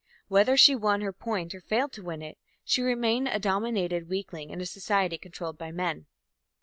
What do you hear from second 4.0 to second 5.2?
weakling in a society